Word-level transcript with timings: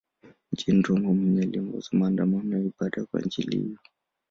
Mjini 0.51 0.81
Roma 0.81 1.09
mwenyewe 1.13 1.41
aliongoza 1.45 1.89
maandamano 1.91 2.57
ya 2.57 2.63
ibada 2.65 3.05
kwa 3.05 3.19
ajili 3.19 3.57
hiyo. 3.57 3.77